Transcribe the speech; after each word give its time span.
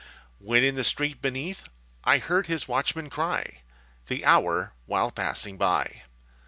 When 0.39 0.63
in 0.63 0.73
the 0.73 0.83
street 0.83 1.21
beneath 1.21 1.63
I 2.03 2.17
heard 2.17 2.47
his 2.47 2.67
watchman 2.67 3.07
cry 3.11 3.59
The 4.07 4.25
hour, 4.25 4.73
while 4.87 5.11
passing 5.11 5.59
by. 5.59 6.01